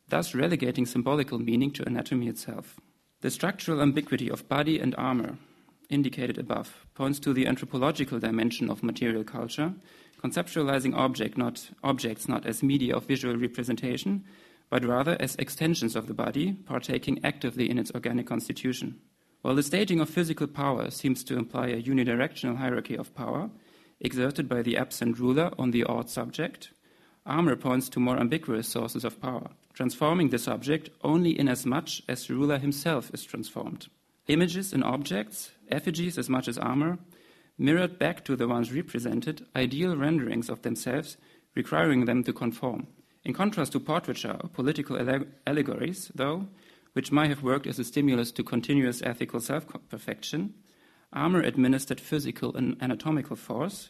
thus 0.09 0.35
relegating 0.35 0.85
symbolical 0.85 1.39
meaning 1.39 1.71
to 1.71 1.88
anatomy 1.88 2.27
itself. 2.27 2.79
The 3.25 3.31
structural 3.31 3.81
ambiguity 3.81 4.30
of 4.30 4.48
body 4.48 4.80
and 4.80 4.94
armor, 5.00 5.39
indicated 5.89 6.38
above, 6.38 6.86
points 6.94 7.18
to 7.22 7.33
the 7.33 7.48
anthropological 7.48 8.19
dimension 8.19 8.69
of 8.69 8.83
material 8.83 9.24
culture, 9.24 9.74
conceptualizing 10.24 10.94
object 10.94 11.36
not, 11.36 11.72
objects 11.83 12.27
not 12.27 12.45
as 12.45 12.62
media 12.62 12.95
of 12.95 13.07
visual 13.07 13.36
representation, 13.36 14.25
but 14.69 14.86
rather 14.86 15.18
as 15.19 15.36
extensions 15.38 15.95
of 15.95 16.06
the 16.06 16.14
body, 16.14 16.54
partaking 16.68 17.19
actively 17.23 17.68
in 17.68 17.80
its 17.80 17.90
organic 17.95 18.28
constitution. 18.28 18.99
While 19.42 19.56
the 19.56 19.64
staging 19.64 19.99
of 20.02 20.07
physical 20.07 20.45
power 20.45 20.92
seems 20.92 21.23
to 21.23 21.35
imply 21.35 21.69
a 21.69 21.81
unidirectional 21.81 22.57
hierarchy 22.57 22.95
of 22.95 23.16
power, 23.16 23.49
exerted 23.99 24.47
by 24.47 24.61
the 24.61 24.78
absent 24.78 25.18
ruler 25.18 25.49
on 25.57 25.71
the 25.71 25.83
awed 25.85 26.11
subject, 26.11 26.69
armor 27.25 27.55
points 27.55 27.89
to 27.89 27.99
more 27.99 28.19
ambiguous 28.19 28.67
sources 28.67 29.03
of 29.03 29.19
power, 29.19 29.49
transforming 29.73 30.29
the 30.29 30.37
subject 30.39 30.89
only 31.03 31.37
in 31.37 31.47
as 31.47 31.65
much 31.65 32.01
as 32.07 32.27
the 32.27 32.33
ruler 32.35 32.57
himself 32.57 33.11
is 33.13 33.23
transformed. 33.23 33.87
Images 34.27 34.73
and 34.73 34.83
objects, 34.83 35.51
effigies 35.69 36.17
as 36.17 36.29
much 36.29 36.47
as 36.47 36.57
armor, 36.57 36.99
mirrored 37.57 37.97
back 37.97 38.25
to 38.25 38.35
the 38.35 38.47
ones 38.47 38.73
represented, 38.73 39.45
ideal 39.55 39.95
renderings 39.95 40.49
of 40.49 40.61
themselves, 40.61 41.17
requiring 41.55 42.05
them 42.05 42.23
to 42.23 42.33
conform. 42.33 42.87
In 43.23 43.33
contrast 43.33 43.71
to 43.71 43.79
portraiture 43.79 44.37
or 44.41 44.49
political 44.49 44.97
allegories, 45.47 46.11
though, 46.13 46.47
which 46.94 47.11
might 47.11 47.29
have 47.29 47.44
worked 47.44 47.67
as 47.67 47.79
a 47.79 47.83
stimulus 47.83 48.31
to 48.31 48.44
continuous 48.44 49.01
ethical 49.01 49.39
self 49.39 49.65
perfection, 49.89 50.53
armor 51.11 51.41
administered 51.41 51.99
physical 51.99 52.55
and 52.55 52.77
anatomical 52.81 53.35
force, 53.35 53.89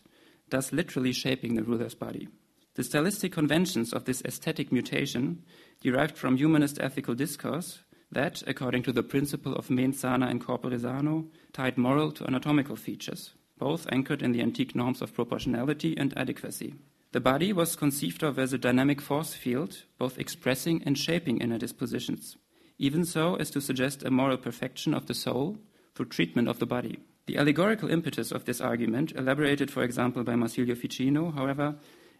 thus 0.49 0.71
literally 0.71 1.11
shaping 1.11 1.55
the 1.55 1.63
ruler's 1.63 1.95
body. 1.95 2.27
The 2.75 2.83
stylistic 2.83 3.31
conventions 3.31 3.93
of 3.93 4.03
this 4.03 4.21
aesthetic 4.25 4.69
mutation 4.69 5.43
derived 5.81 6.17
from 6.17 6.35
humanist 6.35 6.77
ethical 6.81 7.15
discourse 7.15 7.79
that, 8.11 8.43
according 8.47 8.83
to 8.83 8.91
the 8.91 9.03
principle 9.03 9.55
of 9.55 9.69
mens 9.69 9.99
sana 10.01 10.29
in 10.29 10.39
corpore 10.39 10.79
sano, 10.79 11.27
tied 11.53 11.77
moral 11.77 12.11
to 12.11 12.25
anatomical 12.27 12.75
features, 12.75 13.33
both 13.57 13.87
anchored 13.91 14.21
in 14.21 14.33
the 14.33 14.41
antique 14.41 14.75
norms 14.75 15.01
of 15.01 15.13
proportionality 15.13 15.95
and 15.97 16.17
adequacy. 16.17 16.75
The 17.13 17.21
body 17.21 17.53
was 17.53 17.77
conceived 17.77 18.23
of 18.23 18.37
as 18.37 18.51
a 18.51 18.57
dynamic 18.57 18.99
force 18.99 19.33
field, 19.33 19.83
both 19.97 20.19
expressing 20.19 20.83
and 20.85 20.97
shaping 20.97 21.37
inner 21.39 21.57
dispositions, 21.57 22.35
even 22.77 23.05
so 23.05 23.35
as 23.35 23.49
to 23.51 23.61
suggest 23.61 24.03
a 24.03 24.11
moral 24.11 24.35
perfection 24.35 24.93
of 24.93 25.05
the 25.05 25.13
soul 25.13 25.57
through 25.95 26.07
treatment 26.07 26.49
of 26.49 26.59
the 26.59 26.65
body. 26.65 26.99
The 27.27 27.37
allegorical 27.37 27.89
impetus 27.89 28.33
of 28.33 28.43
this 28.43 28.59
argument, 28.59 29.13
elaborated, 29.15 29.71
for 29.71 29.81
example, 29.83 30.25
by 30.25 30.35
Marsilio 30.35 30.75
Ficino, 30.75 31.31
however, 31.31 31.75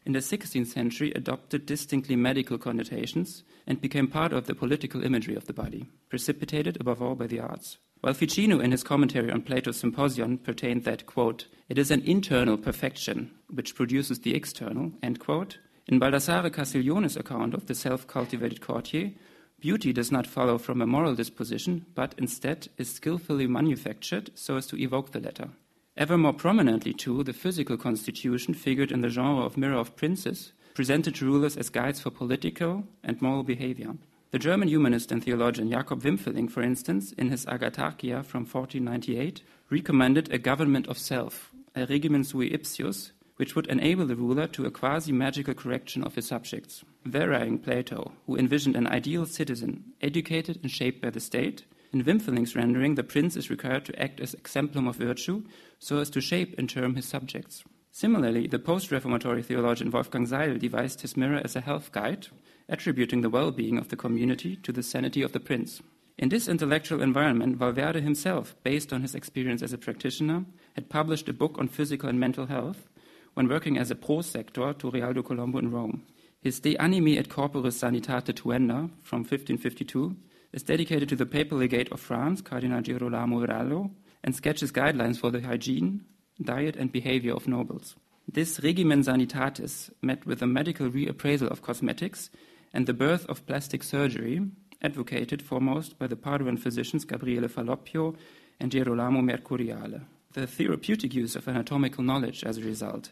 in 0.05 0.13
the 0.13 0.19
16th 0.19 0.67
century 0.67 1.11
adopted 1.15 1.65
distinctly 1.65 2.15
medical 2.15 2.57
connotations 2.57 3.43
and 3.65 3.81
became 3.81 4.07
part 4.07 4.31
of 4.31 4.45
the 4.45 4.53
political 4.53 5.03
imagery 5.03 5.35
of 5.35 5.45
the 5.45 5.53
body, 5.53 5.89
precipitated 6.09 6.77
above 6.79 7.01
all 7.01 7.15
by 7.15 7.27
the 7.27 7.39
arts. 7.39 7.77
While 8.01 8.13
Ficino, 8.13 8.59
in 8.59 8.71
his 8.71 8.83
commentary 8.83 9.31
on 9.31 9.41
Plato's 9.41 9.77
Symposion, 9.77 10.37
pertained 10.37 10.83
that, 10.83 11.07
quote, 11.07 11.47
it 11.69 11.79
is 11.79 11.89
an 11.89 12.01
internal 12.01 12.57
perfection 12.57 13.31
which 13.49 13.73
produces 13.73 14.19
the 14.19 14.35
external, 14.35 14.91
end 15.01 15.19
quote, 15.19 15.57
In 15.87 15.99
Baldassare 15.99 16.51
Castiglione's 16.51 17.17
account 17.17 17.55
of 17.55 17.65
the 17.65 17.73
self 17.73 18.05
cultivated 18.05 18.61
courtier, 18.61 19.11
beauty 19.59 19.91
does 19.91 20.11
not 20.11 20.27
follow 20.27 20.59
from 20.59 20.81
a 20.81 20.85
moral 20.85 21.15
disposition, 21.15 21.87
but 21.95 22.13
instead 22.19 22.67
is 22.77 22.93
skillfully 22.93 23.47
manufactured 23.47 24.29
so 24.35 24.57
as 24.57 24.67
to 24.67 24.79
evoke 24.79 25.11
the 25.11 25.19
latter. 25.19 25.49
Ever 25.97 26.17
more 26.17 26.33
prominently, 26.33 26.93
too, 26.93 27.23
the 27.23 27.31
physical 27.31 27.77
constitution 27.77 28.53
figured 28.53 28.91
in 28.91 28.99
the 28.99 29.09
genre 29.09 29.45
of 29.45 29.55
Mirror 29.55 29.77
of 29.77 29.95
Princes, 29.95 30.51
presented 30.73 31.21
rulers 31.21 31.55
as 31.55 31.69
guides 31.69 32.01
for 32.01 32.09
political 32.09 32.83
and 33.01 33.21
moral 33.21 33.43
behavior. 33.43 33.93
The 34.31 34.39
German 34.39 34.67
humanist 34.67 35.13
and 35.13 35.23
theologian 35.23 35.71
Jakob 35.71 36.03
Wimpfeling, 36.03 36.51
for 36.51 36.61
instance, 36.61 37.13
in 37.13 37.29
his 37.29 37.45
Agatharchia 37.45 38.25
from 38.25 38.41
1498, 38.41 39.41
recommended 39.69 40.33
a 40.33 40.37
government 40.37 40.87
of 40.87 40.97
self, 40.97 41.51
a 41.73 41.85
regimen 41.85 42.25
sui 42.25 42.49
ipsius, 42.49 43.11
which 43.37 43.55
would 43.55 43.67
enable 43.67 44.05
the 44.05 44.17
ruler 44.17 44.47
to 44.47 44.65
a 44.65 44.71
quasi 44.71 45.13
magical 45.13 45.53
correction 45.53 46.03
of 46.03 46.15
his 46.15 46.27
subjects. 46.27 46.83
Varying 47.05 47.57
Plato, 47.57 48.11
who 48.25 48.35
envisioned 48.35 48.75
an 48.75 48.87
ideal 48.87 49.25
citizen, 49.25 49.93
educated 50.01 50.59
and 50.61 50.69
shaped 50.69 51.01
by 51.01 51.09
the 51.09 51.21
state, 51.21 51.63
in 51.93 52.03
Wimpfeling's 52.03 52.55
rendering, 52.55 52.95
the 52.95 53.03
prince 53.03 53.35
is 53.35 53.49
required 53.49 53.85
to 53.85 54.01
act 54.01 54.19
as 54.19 54.33
exemplum 54.33 54.87
of 54.87 54.97
virtue 54.97 55.43
so 55.79 55.99
as 55.99 56.09
to 56.11 56.21
shape 56.21 56.57
in 56.59 56.67
turn 56.67 56.95
his 56.95 57.05
subjects. 57.05 57.63
Similarly, 57.91 58.47
the 58.47 58.59
post 58.59 58.91
reformatory 58.91 59.41
theologian 59.41 59.91
Wolfgang 59.91 60.25
Seil 60.25 60.57
devised 60.57 61.01
his 61.01 61.15
mirror 61.15 61.39
as 61.43 61.55
a 61.55 61.61
health 61.61 61.91
guide, 61.91 62.27
attributing 62.67 63.21
the 63.21 63.29
well 63.29 63.51
being 63.51 63.77
of 63.77 63.87
the 63.87 63.95
community 63.95 64.57
to 64.57 64.71
the 64.71 64.83
sanity 64.83 65.21
of 65.21 65.31
the 65.31 65.39
prince. 65.39 65.81
In 66.17 66.29
this 66.29 66.47
intellectual 66.47 67.01
environment, 67.01 67.57
Valverde 67.57 68.01
himself, 68.01 68.55
based 68.63 68.93
on 68.93 69.01
his 69.01 69.15
experience 69.15 69.61
as 69.61 69.73
a 69.73 69.77
practitioner, 69.77 70.45
had 70.73 70.89
published 70.89 71.29
a 71.29 71.33
book 71.33 71.57
on 71.57 71.67
physical 71.67 72.09
and 72.09 72.19
mental 72.19 72.45
health 72.45 72.89
when 73.33 73.47
working 73.49 73.77
as 73.77 73.91
a 73.91 73.95
prosector 73.95 74.77
to 74.77 74.89
Realdo 74.89 75.21
Colombo 75.23 75.59
in 75.59 75.71
Rome. 75.71 76.03
His 76.41 76.59
De 76.59 76.77
Animi 76.77 77.17
et 77.17 77.27
Corporis 77.27 77.75
Sanitate 77.75 78.33
Tuenda 78.33 78.89
from 79.01 79.19
1552 79.21 80.15
is 80.55 80.63
dedicated 80.63 81.09
to 81.09 81.17
the 81.17 81.25
papal 81.25 81.57
legate 81.57 81.91
of 81.91 81.99
France, 81.99 82.39
Cardinal 82.39 82.81
Girolamo 82.81 83.45
Verallo, 83.45 83.91
and 84.23 84.33
sketches 84.33 84.71
guidelines 84.71 85.17
for 85.17 85.29
the 85.29 85.41
hygiene, 85.41 86.05
diet, 86.41 86.77
and 86.77 86.93
behavior 86.93 87.33
of 87.33 87.45
nobles. 87.45 87.97
This 88.25 88.61
regimen 88.63 89.03
sanitatis 89.03 89.91
met 90.01 90.25
with 90.25 90.41
a 90.41 90.47
medical 90.47 90.89
reappraisal 90.89 91.49
of 91.49 91.61
cosmetics 91.61 92.29
and 92.73 92.87
the 92.87 92.93
birth 92.93 93.25
of 93.27 93.45
plastic 93.45 93.83
surgery, 93.83 94.49
advocated 94.81 95.41
foremost 95.41 95.99
by 95.99 96.07
the 96.07 96.15
Paduan 96.15 96.57
physicians 96.57 97.03
Gabriele 97.03 97.49
Falloppio 97.49 98.15
and 98.57 98.71
Girolamo 98.71 99.21
Mercuriale. 99.21 100.03
The 100.31 100.47
therapeutic 100.47 101.13
use 101.13 101.35
of 101.35 101.49
anatomical 101.49 102.03
knowledge 102.03 102.45
as 102.45 102.57
a 102.57 102.61
result 102.61 103.11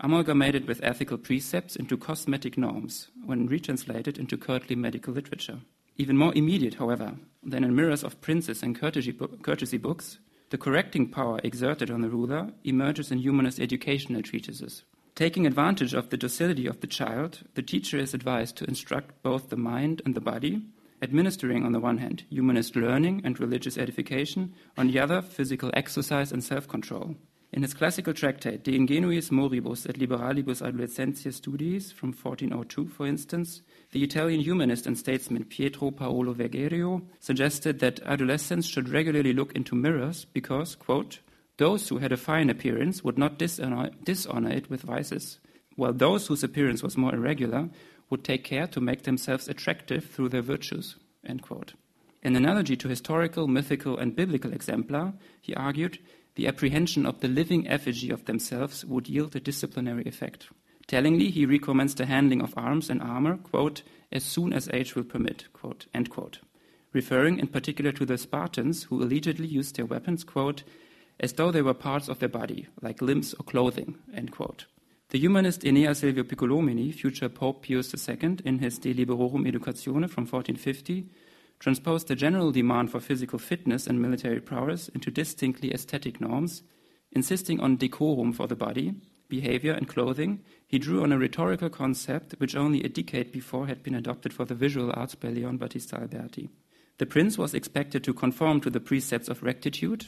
amalgamated 0.00 0.66
with 0.66 0.82
ethical 0.82 1.18
precepts 1.18 1.74
into 1.76 1.96
cosmetic 1.96 2.56
norms 2.56 3.08
when 3.24 3.48
retranslated 3.48 4.16
into 4.16 4.36
courtly 4.36 4.76
medical 4.76 5.12
literature. 5.12 5.60
Even 5.98 6.16
more 6.16 6.32
immediate, 6.36 6.74
however, 6.74 7.16
than 7.42 7.64
in 7.64 7.74
Mirrors 7.74 8.04
of 8.04 8.20
Princes 8.20 8.62
and 8.62 8.78
courtesy, 8.78 9.10
books, 9.78 10.18
the 10.50 10.58
correcting 10.58 11.08
power 11.10 11.40
exerted 11.42 11.90
on 11.90 12.02
the 12.02 12.08
ruler 12.08 12.52
emerges 12.62 13.10
in 13.10 13.18
humanist 13.18 13.58
educational 13.58 14.22
treatises. 14.22 14.84
Taking 15.16 15.44
advantage 15.44 15.94
of 15.94 16.10
the 16.10 16.16
docility 16.16 16.68
of 16.68 16.80
the 16.80 16.86
child, 16.86 17.40
the 17.54 17.62
teacher 17.62 17.98
is 17.98 18.14
advised 18.14 18.56
to 18.56 18.64
instruct 18.64 19.20
both 19.24 19.48
the 19.48 19.56
mind 19.56 20.00
and 20.06 20.14
the 20.14 20.20
body, 20.20 20.62
administering, 21.02 21.64
on 21.64 21.72
the 21.72 21.80
one 21.80 21.98
hand, 21.98 22.22
humanist 22.30 22.76
learning 22.76 23.22
and 23.24 23.40
religious 23.40 23.76
edification, 23.76 24.54
on 24.76 24.86
the 24.86 25.00
other, 25.00 25.20
physical 25.20 25.72
exercise 25.74 26.30
and 26.30 26.44
self 26.44 26.68
control. 26.68 27.16
In 27.50 27.62
his 27.62 27.72
classical 27.72 28.12
tractate 28.12 28.62
De 28.62 28.76
Ingenuis 28.76 29.30
Moribus 29.30 29.88
et 29.88 29.96
Liberalibus 29.96 30.60
Adolescentiae 30.60 31.32
Studiis 31.32 31.92
from 31.92 32.12
1402, 32.12 32.88
for 32.88 33.06
instance, 33.06 33.62
the 33.92 34.04
Italian 34.04 34.40
humanist 34.40 34.86
and 34.86 34.98
statesman 34.98 35.44
Pietro 35.44 35.90
Paolo 35.90 36.34
Vergerio 36.34 37.02
suggested 37.20 37.78
that 37.78 38.00
adolescents 38.04 38.66
should 38.66 38.90
regularly 38.90 39.32
look 39.32 39.52
into 39.54 39.74
mirrors 39.74 40.26
because, 40.26 40.74
quote, 40.74 41.20
those 41.56 41.88
who 41.88 41.98
had 41.98 42.12
a 42.12 42.18
fine 42.18 42.50
appearance 42.50 43.02
would 43.02 43.16
not 43.16 43.38
dishonor, 43.38 43.90
dishonor 44.04 44.50
it 44.50 44.68
with 44.68 44.82
vices, 44.82 45.40
while 45.74 45.94
those 45.94 46.26
whose 46.26 46.44
appearance 46.44 46.82
was 46.82 46.98
more 46.98 47.14
irregular 47.14 47.70
would 48.10 48.24
take 48.24 48.44
care 48.44 48.66
to 48.66 48.80
make 48.80 49.04
themselves 49.04 49.48
attractive 49.48 50.04
through 50.04 50.28
their 50.28 50.42
virtues. 50.42 50.96
End 51.24 51.40
quote. 51.42 51.72
In 52.22 52.36
analogy 52.36 52.76
to 52.76 52.88
historical, 52.88 53.46
mythical, 53.48 53.96
and 53.96 54.14
biblical 54.14 54.52
exemplar, 54.52 55.14
he 55.40 55.54
argued 55.54 55.98
the 56.38 56.46
apprehension 56.46 57.04
of 57.04 57.18
the 57.18 57.26
living 57.26 57.66
effigy 57.66 58.10
of 58.10 58.26
themselves 58.26 58.84
would 58.84 59.08
yield 59.08 59.34
a 59.34 59.40
disciplinary 59.40 60.04
effect. 60.04 60.46
Tellingly, 60.86 61.30
he 61.30 61.44
recommends 61.44 61.96
the 61.96 62.06
handling 62.06 62.40
of 62.40 62.54
arms 62.56 62.88
and 62.88 63.02
armor, 63.02 63.38
quote, 63.38 63.82
as 64.12 64.22
soon 64.22 64.52
as 64.52 64.68
age 64.72 64.94
will 64.94 65.02
permit, 65.02 65.52
quote, 65.52 65.86
quote, 66.08 66.38
referring 66.92 67.40
in 67.40 67.48
particular 67.48 67.90
to 67.90 68.06
the 68.06 68.16
Spartans 68.16 68.84
who 68.84 69.02
allegedly 69.02 69.48
used 69.48 69.74
their 69.74 69.84
weapons, 69.84 70.22
quote, 70.22 70.62
as 71.18 71.32
though 71.32 71.50
they 71.50 71.60
were 71.60 71.74
parts 71.74 72.08
of 72.08 72.20
their 72.20 72.28
body, 72.28 72.68
like 72.80 73.02
limbs 73.02 73.34
or 73.34 73.42
clothing. 73.42 73.98
The 75.08 75.18
humanist 75.18 75.62
Enea 75.62 75.96
Silvio 75.96 76.22
Piccolomini, 76.22 76.94
future 76.94 77.28
Pope 77.28 77.66
Pius 77.66 77.92
II, 78.08 78.36
in 78.44 78.60
his 78.60 78.78
De 78.78 78.94
Liberorum 78.94 79.44
Educatione 79.44 80.08
from 80.08 80.24
1450, 80.24 81.08
transposed 81.58 82.08
the 82.08 82.14
general 82.14 82.52
demand 82.52 82.90
for 82.90 83.00
physical 83.00 83.38
fitness 83.38 83.86
and 83.86 84.00
military 84.00 84.40
prowess 84.40 84.88
into 84.88 85.10
distinctly 85.10 85.72
aesthetic 85.72 86.20
norms, 86.20 86.62
insisting 87.12 87.60
on 87.60 87.76
decorum 87.76 88.32
for 88.32 88.46
the 88.46 88.56
body, 88.56 88.94
behavior, 89.28 89.72
and 89.72 89.88
clothing, 89.88 90.40
he 90.66 90.78
drew 90.78 91.02
on 91.02 91.12
a 91.12 91.18
rhetorical 91.18 91.68
concept 91.68 92.34
which 92.38 92.56
only 92.56 92.82
a 92.82 92.88
decade 92.88 93.32
before 93.32 93.66
had 93.66 93.82
been 93.82 93.94
adopted 93.94 94.32
for 94.32 94.44
the 94.44 94.54
visual 94.54 94.92
arts 94.94 95.14
by 95.14 95.28
Leon 95.28 95.56
Battista 95.58 95.96
Alberti. 95.96 96.48
The 96.98 97.06
prince 97.06 97.38
was 97.38 97.54
expected 97.54 98.02
to 98.04 98.14
conform 98.14 98.60
to 98.62 98.70
the 98.70 98.80
precepts 98.80 99.28
of 99.28 99.42
rectitude, 99.42 100.06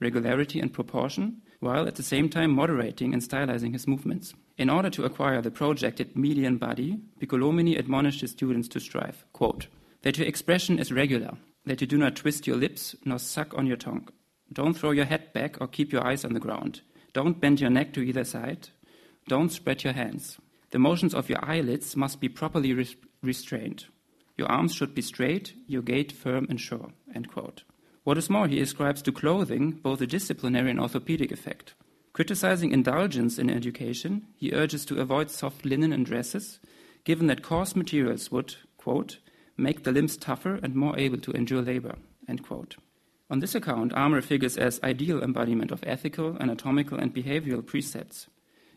regularity, 0.00 0.58
and 0.60 0.72
proportion, 0.72 1.42
while 1.60 1.86
at 1.86 1.96
the 1.96 2.02
same 2.02 2.28
time 2.30 2.50
moderating 2.50 3.12
and 3.12 3.22
stylizing 3.22 3.72
his 3.72 3.86
movements. 3.86 4.32
In 4.56 4.70
order 4.70 4.88
to 4.90 5.04
acquire 5.04 5.42
the 5.42 5.50
projected 5.50 6.16
median 6.16 6.56
body, 6.56 6.98
Piccolomini 7.20 7.78
admonished 7.78 8.22
his 8.22 8.30
students 8.30 8.68
to 8.68 8.80
strive, 8.80 9.24
quote, 9.32 9.66
that 10.02 10.18
your 10.18 10.26
expression 10.26 10.78
is 10.78 10.92
regular, 10.92 11.36
that 11.66 11.80
you 11.80 11.86
do 11.86 11.98
not 11.98 12.16
twist 12.16 12.46
your 12.46 12.56
lips 12.56 12.94
nor 13.04 13.18
suck 13.18 13.56
on 13.56 13.66
your 13.66 13.76
tongue. 13.76 14.08
Don't 14.52 14.74
throw 14.74 14.90
your 14.90 15.04
head 15.04 15.32
back 15.32 15.60
or 15.60 15.68
keep 15.68 15.92
your 15.92 16.06
eyes 16.06 16.24
on 16.24 16.34
the 16.34 16.40
ground. 16.40 16.80
Don't 17.12 17.40
bend 17.40 17.60
your 17.60 17.70
neck 17.70 17.92
to 17.94 18.02
either 18.02 18.24
side. 18.24 18.68
Don't 19.28 19.52
spread 19.52 19.84
your 19.84 19.92
hands. 19.92 20.38
The 20.70 20.78
motions 20.78 21.14
of 21.14 21.28
your 21.28 21.44
eyelids 21.44 21.96
must 21.96 22.20
be 22.20 22.28
properly 22.28 22.72
re- 22.72 22.96
restrained. 23.22 23.86
Your 24.36 24.50
arms 24.50 24.74
should 24.74 24.94
be 24.94 25.02
straight, 25.02 25.54
your 25.66 25.82
gait 25.82 26.12
firm 26.12 26.46
and 26.48 26.60
sure. 26.60 26.90
What 28.04 28.18
is 28.18 28.30
more, 28.30 28.48
he 28.48 28.60
ascribes 28.60 29.02
to 29.02 29.12
clothing 29.12 29.72
both 29.72 30.00
a 30.00 30.06
disciplinary 30.06 30.70
and 30.70 30.80
orthopedic 30.80 31.30
effect. 31.30 31.74
Criticizing 32.12 32.72
indulgence 32.72 33.38
in 33.38 33.50
education, 33.50 34.26
he 34.34 34.52
urges 34.52 34.84
to 34.86 35.00
avoid 35.00 35.30
soft 35.30 35.64
linen 35.64 35.92
and 35.92 36.06
dresses, 36.06 36.58
given 37.04 37.26
that 37.26 37.42
coarse 37.42 37.76
materials 37.76 38.30
would, 38.32 38.56
quote, 38.78 39.18
make 39.60 39.84
the 39.84 39.92
limbs 39.92 40.16
tougher 40.16 40.58
and 40.62 40.74
more 40.74 40.98
able 40.98 41.18
to 41.18 41.32
endure 41.32 41.62
labor. 41.62 41.94
On 43.30 43.38
this 43.38 43.54
account, 43.54 43.92
armor 43.92 44.20
figures 44.20 44.56
as 44.56 44.80
ideal 44.82 45.22
embodiment 45.22 45.70
of 45.70 45.84
ethical, 45.86 46.36
anatomical, 46.40 46.98
and 46.98 47.14
behavioral 47.14 47.64
precepts. 47.64 48.26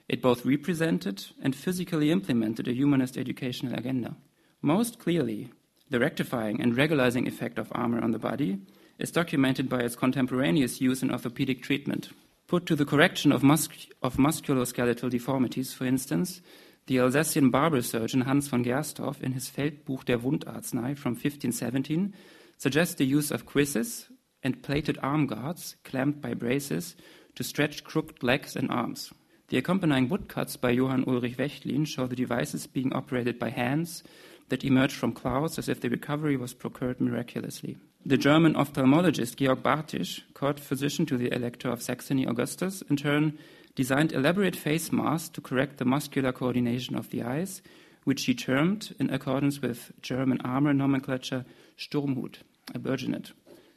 It 0.07 0.21
both 0.21 0.45
represented 0.45 1.25
and 1.41 1.55
physically 1.55 2.11
implemented 2.11 2.67
a 2.67 2.73
humanist 2.73 3.17
educational 3.17 3.73
agenda. 3.73 4.15
Most 4.61 4.99
clearly, 4.99 5.51
the 5.89 5.99
rectifying 5.99 6.61
and 6.61 6.75
regularizing 6.75 7.27
effect 7.27 7.57
of 7.57 7.71
armor 7.71 8.01
on 8.01 8.11
the 8.11 8.19
body 8.19 8.59
is 8.99 9.11
documented 9.11 9.69
by 9.69 9.79
its 9.79 9.95
contemporaneous 9.95 10.81
use 10.81 11.01
in 11.01 11.11
orthopedic 11.11 11.61
treatment. 11.61 12.09
Put 12.47 12.65
to 12.67 12.75
the 12.75 12.85
correction 12.85 13.31
of, 13.31 13.43
mus- 13.43 13.87
of 14.01 14.17
musculoskeletal 14.17 15.09
deformities, 15.09 15.73
for 15.73 15.85
instance, 15.85 16.41
the 16.85 16.99
Alsatian 16.99 17.49
barber 17.49 17.81
surgeon 17.81 18.21
Hans 18.21 18.47
von 18.47 18.63
Gersdorff, 18.63 19.21
in 19.21 19.33
his 19.33 19.49
Feldbuch 19.49 20.03
der 20.03 20.19
Wundarznei 20.19 20.95
from 20.97 21.13
1517, 21.13 22.13
suggests 22.57 22.95
the 22.95 23.05
use 23.05 23.31
of 23.31 23.45
cuisses 23.45 24.07
and 24.43 24.61
plated 24.61 24.97
arm 25.01 25.27
guards 25.27 25.77
clamped 25.83 26.21
by 26.21 26.33
braces 26.33 26.95
to 27.35 27.43
stretch 27.43 27.83
crooked 27.83 28.21
legs 28.21 28.55
and 28.55 28.69
arms. 28.69 29.13
The 29.47 29.57
accompanying 29.57 30.09
woodcuts 30.09 30.57
by 30.57 30.71
Johann 30.71 31.05
Ulrich 31.05 31.37
Wechtlin 31.37 31.85
show 31.85 32.07
the 32.07 32.15
devices 32.15 32.67
being 32.67 32.91
operated 32.93 33.39
by 33.39 33.49
hands 33.49 34.03
that 34.49 34.63
emerge 34.63 34.93
from 34.93 35.13
clouds 35.13 35.57
as 35.57 35.69
if 35.69 35.79
the 35.79 35.89
recovery 35.89 36.37
was 36.37 36.53
procured 36.53 36.99
miraculously. 36.99 37.77
The 38.05 38.17
German 38.17 38.55
ophthalmologist 38.55 39.37
Georg 39.37 39.63
Bartisch, 39.63 40.21
court 40.33 40.59
physician 40.59 41.05
to 41.05 41.17
the 41.17 41.33
Elector 41.33 41.69
of 41.69 41.81
Saxony 41.81 42.25
Augustus, 42.25 42.81
in 42.89 42.97
turn 42.97 43.37
designed 43.75 44.11
elaborate 44.11 44.55
face 44.55 44.91
masks 44.91 45.29
to 45.29 45.41
correct 45.41 45.77
the 45.77 45.85
muscular 45.85 46.31
coordination 46.31 46.95
of 46.95 47.09
the 47.09 47.23
eyes, 47.23 47.61
which 48.03 48.25
he 48.25 48.33
termed, 48.33 48.95
in 48.99 49.09
accordance 49.09 49.61
with 49.61 49.91
German 50.01 50.39
armor 50.41 50.73
nomenclature, 50.73 51.45
Sturmhut, 51.77 52.37
a 52.73 52.79
burgonet. 52.79 53.31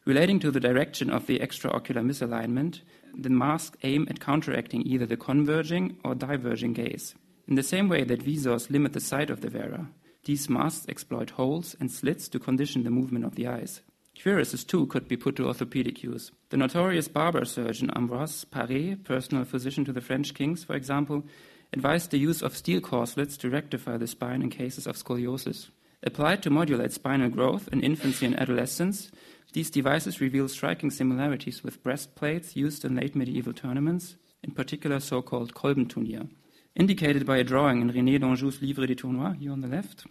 Relating 0.05 0.39
to 0.41 0.51
the 0.51 0.61
direction 0.61 1.11
of 1.11 1.27
the 1.27 1.39
extraocular 1.39 2.05
misalignment, 2.05 2.81
the 3.15 3.31
masks 3.31 3.77
aim 3.83 4.07
at 4.11 4.21
counteracting 4.21 4.87
either 4.87 5.07
the 5.07 5.17
converging 5.17 5.97
or 6.05 6.15
diverging 6.15 6.75
gaze. 6.75 7.15
In 7.49 7.55
the 7.55 7.63
same 7.63 7.89
way 7.89 8.05
that 8.05 8.23
visors 8.23 8.71
limit 8.71 8.93
the 8.93 9.01
sight 9.01 9.31
of 9.31 9.41
the 9.41 9.51
wearer, 9.51 9.87
these 10.25 10.51
masks 10.51 10.87
exploit 10.89 11.31
holes 11.31 11.77
and 11.81 11.91
slits 11.91 12.29
to 12.29 12.39
condition 12.39 12.83
the 12.83 12.91
movement 12.91 13.25
of 13.25 13.37
the 13.37 13.47
eyes. 13.47 13.81
Cuirasses, 14.21 14.65
too, 14.65 14.87
could 14.87 15.09
be 15.09 15.17
put 15.17 15.37
to 15.37 15.47
orthopedic 15.47 16.03
use. 16.03 16.33
The 16.49 16.57
notorious 16.57 17.09
barber 17.09 17.45
surgeon 17.45 17.91
Ambroise 17.95 18.45
Paré, 18.47 19.03
personal 19.05 19.45
physician 19.45 19.85
to 19.85 19.93
the 19.93 20.01
French 20.01 20.35
kings, 20.35 20.65
for 20.65 20.75
example, 20.75 21.25
advised 21.73 22.11
the 22.11 22.19
use 22.19 22.43
of 22.43 22.57
steel 22.57 22.81
corselets 22.81 23.37
to 23.39 23.51
rectify 23.51 23.97
the 23.97 24.07
spine 24.07 24.43
in 24.43 24.51
cases 24.51 24.87
of 24.87 24.97
scoliosis. 24.97 25.69
Applied 26.03 26.43
to 26.43 26.51
modulate 26.51 26.93
spinal 26.93 27.29
growth 27.29 27.69
in 27.73 27.83
infancy 27.83 28.27
and 28.27 28.39
adolescence, 28.41 29.11
these 29.53 29.71
devices 29.71 30.21
reveal 30.21 30.49
striking 30.49 30.91
similarities 30.91 31.63
with 31.63 31.83
breastplates 31.83 32.57
used 32.57 32.85
in 32.85 32.97
late 32.97 33.17
medieval 33.17 33.53
tournaments, 33.53 34.17
in 34.43 34.53
particular 34.53 35.01
so 35.01 35.23
called 35.23 35.55
Kolbenturnier. 35.55 36.29
Indicated 36.75 37.25
by 37.25 37.39
a 37.39 37.45
drawing 37.45 37.81
in 37.81 37.93
René 37.93 38.21
d'Anjou's 38.21 38.61
Livre 38.61 38.87
des 38.87 38.95
Tournois, 38.95 39.37
here 39.39 39.53
on 39.53 39.63
the 39.63 39.69
left, 39.69 40.05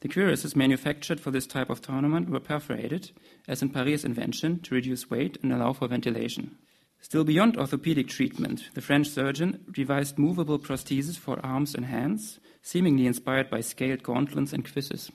the 0.00 0.08
cuirasses 0.08 0.56
manufactured 0.56 1.20
for 1.20 1.30
this 1.30 1.46
type 1.46 1.68
of 1.68 1.82
tournament 1.82 2.30
were 2.30 2.40
perforated, 2.40 3.10
as 3.46 3.60
in 3.60 3.70
Paré's 3.70 4.04
invention, 4.04 4.58
to 4.60 4.74
reduce 4.74 5.10
weight 5.10 5.36
and 5.42 5.52
allow 5.52 5.72
for 5.72 5.88
ventilation. 5.88 6.56
Still 7.02 7.24
beyond 7.24 7.56
orthopedic 7.56 8.08
treatment, 8.08 8.70
the 8.74 8.82
French 8.82 9.08
surgeon 9.08 9.64
devised 9.72 10.18
movable 10.18 10.58
prostheses 10.58 11.16
for 11.16 11.44
arms 11.44 11.74
and 11.74 11.86
hands, 11.86 12.40
seemingly 12.62 13.06
inspired 13.06 13.50
by 13.50 13.60
scaled 13.60 14.02
gauntlets 14.02 14.52
and 14.52 14.70
cuisses. 14.70 15.10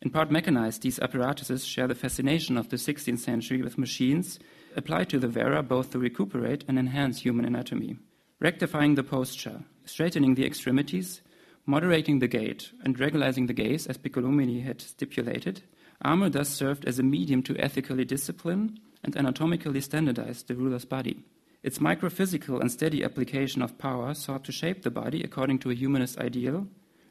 In 0.00 0.10
part 0.10 0.30
mechanized, 0.30 0.82
these 0.82 1.00
apparatuses 1.00 1.64
share 1.64 1.88
the 1.88 1.94
fascination 1.94 2.56
of 2.56 2.68
the 2.68 2.76
16th 2.76 3.18
century 3.18 3.62
with 3.62 3.78
machines 3.78 4.38
applied 4.76 5.08
to 5.08 5.18
the 5.18 5.28
wearer 5.28 5.62
both 5.62 5.90
to 5.90 5.98
recuperate 5.98 6.64
and 6.68 6.78
enhance 6.78 7.22
human 7.22 7.44
anatomy, 7.44 7.96
rectifying 8.38 8.94
the 8.94 9.02
posture, 9.02 9.62
straightening 9.86 10.34
the 10.34 10.44
extremities, 10.44 11.22
moderating 11.66 12.18
the 12.18 12.28
gait 12.28 12.70
and 12.82 12.98
regularizing 12.98 13.46
the 13.46 13.54
gaze, 13.54 13.86
as 13.86 13.98
Piccolomini 13.98 14.62
had 14.62 14.80
stipulated, 14.80 15.62
armor 16.02 16.28
thus 16.28 16.48
served 16.48 16.84
as 16.84 16.98
a 16.98 17.02
medium 17.02 17.42
to 17.42 17.58
ethically 17.58 18.04
discipline 18.04 18.78
and 19.02 19.16
anatomically 19.16 19.80
standardize 19.80 20.42
the 20.42 20.54
ruler's 20.54 20.84
body. 20.84 21.24
Its 21.62 21.78
microphysical 21.78 22.60
and 22.60 22.70
steady 22.70 23.02
application 23.02 23.62
of 23.62 23.78
power 23.78 24.12
sought 24.12 24.44
to 24.44 24.52
shape 24.52 24.82
the 24.82 24.90
body 24.90 25.22
according 25.22 25.58
to 25.58 25.70
a 25.70 25.74
humanist 25.74 26.18
ideal, 26.18 26.66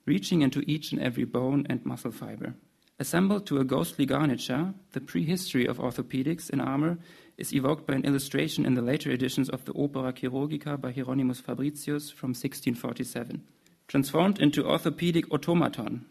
reaching 0.05 0.41
into 0.41 0.63
each 0.67 0.91
and 0.91 1.01
every 1.01 1.23
bone 1.23 1.65
and 1.69 1.83
muscle 1.85 2.11
fiber. 2.11 2.53
Assembled 2.99 3.47
to 3.47 3.57
a 3.57 3.63
ghostly 3.63 4.05
garniture, 4.05 4.75
the 4.91 5.01
prehistory 5.01 5.65
of 5.65 5.79
orthopedics 5.79 6.51
in 6.51 6.61
armor 6.61 6.99
is 7.37 7.51
evoked 7.51 7.87
by 7.87 7.95
an 7.95 8.05
illustration 8.05 8.65
in 8.65 8.75
the 8.75 8.83
later 8.83 9.09
editions 9.09 9.49
of 9.49 9.65
the 9.65 9.73
Opera 9.73 10.13
Chirurgica 10.13 10.79
by 10.79 10.91
Hieronymus 10.91 11.41
Fabricius 11.41 12.13
from 12.13 12.29
1647 12.29 13.43
transformed 13.87 14.39
into 14.39 14.65
orthopedic 14.65 15.31
automaton, 15.31 16.05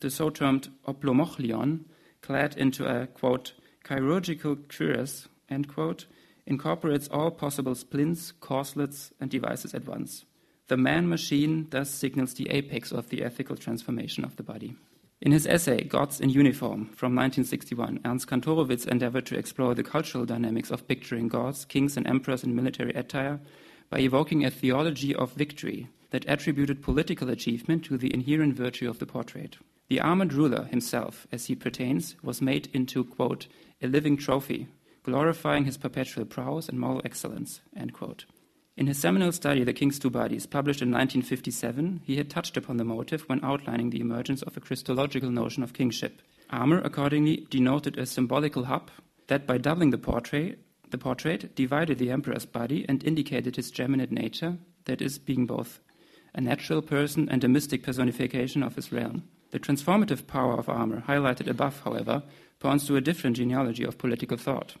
the 0.00 0.10
so 0.10 0.30
termed 0.30 0.68
oplomochlion, 0.86 1.84
clad 2.20 2.56
into 2.56 2.84
a, 2.86 3.06
quote, 3.06 3.52
chirurgical 3.84 4.56
cuirass, 4.68 5.28
end 5.48 5.68
quote, 5.68 6.06
incorporates 6.46 7.08
all 7.08 7.30
possible 7.30 7.74
splints, 7.74 8.32
corselets, 8.40 9.12
and 9.20 9.30
devices 9.30 9.74
at 9.74 9.86
once. 9.86 10.24
The 10.68 10.76
man 10.76 11.08
machine 11.08 11.68
thus 11.70 11.90
signals 11.90 12.34
the 12.34 12.50
apex 12.50 12.92
of 12.92 13.08
the 13.10 13.22
ethical 13.22 13.56
transformation 13.56 14.24
of 14.24 14.36
the 14.36 14.42
body. 14.42 14.74
In 15.20 15.30
his 15.30 15.46
essay, 15.46 15.84
Gods 15.84 16.20
in 16.20 16.30
Uniform, 16.30 16.86
from 16.86 17.14
1961, 17.14 18.00
Ernst 18.04 18.26
Kantorowicz 18.26 18.88
endeavored 18.88 19.26
to 19.26 19.38
explore 19.38 19.74
the 19.74 19.84
cultural 19.84 20.24
dynamics 20.24 20.70
of 20.70 20.88
picturing 20.88 21.28
gods, 21.28 21.64
kings, 21.64 21.96
and 21.96 22.08
emperors 22.08 22.42
in 22.42 22.56
military 22.56 22.92
attire 22.94 23.38
by 23.88 24.00
evoking 24.00 24.44
a 24.44 24.50
theology 24.50 25.14
of 25.14 25.32
victory 25.32 25.88
that 26.12 26.24
attributed 26.28 26.82
political 26.82 27.28
achievement 27.30 27.84
to 27.86 27.98
the 27.98 28.12
inherent 28.14 28.54
virtue 28.54 28.88
of 28.88 28.98
the 28.98 29.06
portrait. 29.06 29.56
The 29.88 30.00
armored 30.00 30.32
ruler 30.32 30.64
himself, 30.64 31.26
as 31.32 31.46
he 31.46 31.54
pertains, 31.54 32.16
was 32.22 32.40
made 32.40 32.68
into, 32.72 33.02
quote, 33.02 33.46
a 33.82 33.88
living 33.88 34.16
trophy, 34.16 34.68
glorifying 35.02 35.64
his 35.64 35.78
perpetual 35.78 36.26
prowess 36.26 36.68
and 36.68 36.78
moral 36.78 37.02
excellence, 37.04 37.60
In 38.76 38.86
his 38.86 38.98
seminal 38.98 39.32
study, 39.32 39.64
The 39.64 39.72
King's 39.72 39.98
Two 39.98 40.10
Bodies, 40.10 40.46
published 40.46 40.82
in 40.82 40.90
1957, 40.90 42.02
he 42.04 42.16
had 42.16 42.30
touched 42.30 42.56
upon 42.56 42.76
the 42.76 42.84
motive 42.84 43.22
when 43.22 43.44
outlining 43.44 43.90
the 43.90 44.00
emergence 44.00 44.42
of 44.42 44.56
a 44.56 44.60
Christological 44.60 45.30
notion 45.30 45.62
of 45.62 45.72
kingship. 45.72 46.22
Armor, 46.50 46.80
accordingly, 46.84 47.46
denoted 47.50 47.98
a 47.98 48.06
symbolical 48.06 48.64
hub 48.64 48.90
that, 49.28 49.46
by 49.46 49.56
doubling 49.58 49.90
the 49.90 49.98
portrait, 49.98 50.58
the 50.90 50.98
portrait 50.98 51.56
divided 51.56 51.98
the 51.98 52.10
emperor's 52.10 52.44
body 52.44 52.84
and 52.86 53.02
indicated 53.02 53.56
his 53.56 53.72
geminate 53.72 54.10
nature, 54.10 54.58
that 54.84 55.00
is, 55.00 55.18
being 55.18 55.46
both 55.46 55.80
a 56.34 56.40
natural 56.40 56.82
person 56.82 57.28
and 57.28 57.44
a 57.44 57.48
mystic 57.48 57.82
personification 57.82 58.62
of 58.62 58.76
his 58.76 58.92
realm. 58.92 59.24
The 59.50 59.60
transformative 59.60 60.26
power 60.26 60.58
of 60.58 60.68
armor, 60.68 61.02
highlighted 61.06 61.48
above, 61.48 61.80
however, 61.80 62.22
points 62.58 62.86
to 62.86 62.96
a 62.96 63.00
different 63.00 63.36
genealogy 63.36 63.84
of 63.84 63.98
political 63.98 64.38
thought, 64.38 64.76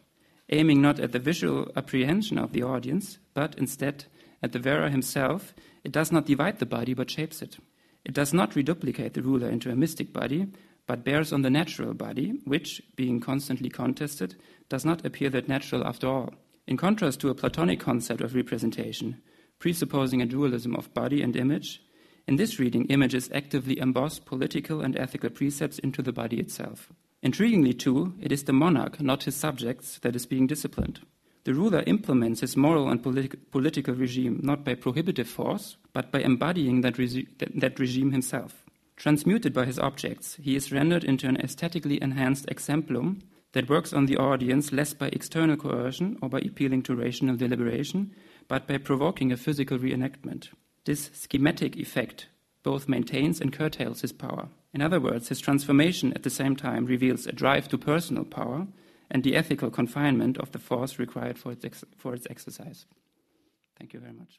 aiming 0.48 0.80
not 0.80 0.98
at 0.98 1.12
the 1.12 1.18
visual 1.18 1.70
apprehension 1.76 2.38
of 2.38 2.52
the 2.52 2.62
audience, 2.62 3.18
but 3.34 3.54
instead 3.58 4.06
at 4.42 4.52
the 4.52 4.60
wearer 4.60 4.88
himself. 4.88 5.54
It 5.84 5.92
does 5.92 6.10
not 6.10 6.26
divide 6.26 6.58
the 6.58 6.66
body, 6.66 6.94
but 6.94 7.10
shapes 7.10 7.42
it. 7.42 7.58
It 8.04 8.14
does 8.14 8.32
not 8.32 8.56
reduplicate 8.56 9.14
the 9.14 9.22
ruler 9.22 9.48
into 9.48 9.70
a 9.70 9.76
mystic 9.76 10.12
body, 10.12 10.46
but 10.86 11.04
bears 11.04 11.32
on 11.32 11.42
the 11.42 11.50
natural 11.50 11.94
body, 11.94 12.40
which, 12.44 12.82
being 12.96 13.20
constantly 13.20 13.68
contested, 13.68 14.36
does 14.68 14.84
not 14.84 15.04
appear 15.04 15.30
that 15.30 15.48
natural 15.48 15.86
after 15.86 16.08
all. 16.08 16.34
In 16.66 16.76
contrast 16.76 17.20
to 17.20 17.28
a 17.28 17.34
Platonic 17.34 17.80
concept 17.80 18.20
of 18.20 18.34
representation, 18.34 19.20
presupposing 19.62 20.20
a 20.20 20.26
dualism 20.26 20.74
of 20.74 20.92
body 20.92 21.22
and 21.22 21.36
image, 21.36 21.80
in 22.26 22.34
this 22.34 22.58
reading, 22.58 22.84
images 22.86 23.30
actively 23.32 23.78
emboss 23.78 24.18
political 24.18 24.80
and 24.80 24.96
ethical 24.96 25.30
precepts 25.30 25.78
into 25.78 26.02
the 26.02 26.12
body 26.12 26.40
itself. 26.40 26.88
Intriguingly, 27.22 27.78
too, 27.78 28.12
it 28.20 28.32
is 28.32 28.42
the 28.42 28.52
monarch, 28.52 29.00
not 29.00 29.22
his 29.22 29.36
subjects, 29.36 30.00
that 30.00 30.16
is 30.16 30.26
being 30.26 30.48
disciplined. 30.48 30.98
The 31.44 31.54
ruler 31.54 31.84
implements 31.86 32.40
his 32.40 32.56
moral 32.56 32.88
and 32.88 33.00
politi- 33.00 33.38
political 33.52 33.94
regime 33.94 34.40
not 34.42 34.64
by 34.64 34.74
prohibitive 34.74 35.28
force, 35.28 35.76
but 35.92 36.10
by 36.10 36.22
embodying 36.22 36.80
that, 36.80 36.96
that 37.54 37.78
regime 37.78 38.10
himself. 38.10 38.64
Transmuted 38.96 39.52
by 39.52 39.64
his 39.64 39.78
objects, 39.78 40.38
he 40.42 40.56
is 40.56 40.72
rendered 40.72 41.04
into 41.04 41.28
an 41.28 41.36
aesthetically 41.36 42.02
enhanced 42.02 42.46
exemplum 42.48 43.20
that 43.52 43.70
works 43.70 43.92
on 43.92 44.06
the 44.06 44.16
audience 44.16 44.72
less 44.72 44.92
by 44.92 45.06
external 45.08 45.56
coercion 45.56 46.18
or 46.20 46.28
by 46.28 46.40
appealing 46.40 46.82
to 46.82 46.96
rational 46.96 47.36
deliberation, 47.36 48.12
but 48.48 48.66
by 48.66 48.78
provoking 48.78 49.32
a 49.32 49.36
physical 49.36 49.78
reenactment. 49.78 50.48
This 50.84 51.10
schematic 51.12 51.76
effect 51.76 52.26
both 52.62 52.88
maintains 52.88 53.40
and 53.40 53.52
curtails 53.52 54.02
his 54.02 54.12
power. 54.12 54.48
In 54.72 54.80
other 54.80 55.00
words, 55.00 55.28
his 55.28 55.40
transformation 55.40 56.12
at 56.14 56.22
the 56.22 56.30
same 56.30 56.56
time 56.56 56.86
reveals 56.86 57.26
a 57.26 57.32
drive 57.32 57.68
to 57.68 57.78
personal 57.78 58.24
power 58.24 58.66
and 59.10 59.22
the 59.22 59.36
ethical 59.36 59.70
confinement 59.70 60.38
of 60.38 60.52
the 60.52 60.58
force 60.58 60.98
required 60.98 61.38
for 61.38 61.52
its, 61.52 61.64
ex- 61.64 61.84
for 61.98 62.14
its 62.14 62.26
exercise. 62.30 62.86
Thank 63.78 63.92
you 63.92 64.00
very 64.00 64.12
much. 64.12 64.38